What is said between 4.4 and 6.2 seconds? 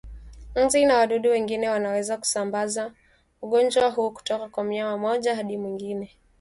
kwa mnyama mmoja hadi mwingine